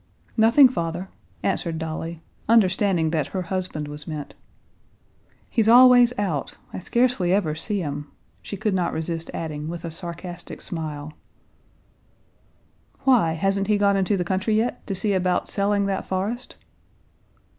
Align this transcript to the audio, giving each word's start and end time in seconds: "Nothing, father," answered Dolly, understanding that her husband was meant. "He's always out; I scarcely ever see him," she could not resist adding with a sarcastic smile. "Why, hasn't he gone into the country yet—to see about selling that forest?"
"Nothing, 0.35 0.67
father," 0.67 1.09
answered 1.43 1.77
Dolly, 1.77 2.23
understanding 2.49 3.11
that 3.11 3.27
her 3.37 3.43
husband 3.43 3.87
was 3.87 4.07
meant. 4.07 4.33
"He's 5.47 5.69
always 5.69 6.11
out; 6.17 6.57
I 6.73 6.79
scarcely 6.79 7.31
ever 7.31 7.53
see 7.53 7.81
him," 7.81 8.09
she 8.41 8.57
could 8.57 8.73
not 8.73 8.93
resist 8.93 9.29
adding 9.31 9.67
with 9.67 9.85
a 9.85 9.91
sarcastic 9.91 10.59
smile. 10.63 11.13
"Why, 13.01 13.33
hasn't 13.33 13.67
he 13.67 13.77
gone 13.77 13.95
into 13.95 14.17
the 14.17 14.23
country 14.25 14.55
yet—to 14.55 14.95
see 14.95 15.13
about 15.13 15.49
selling 15.49 15.85
that 15.85 16.07
forest?" 16.07 16.55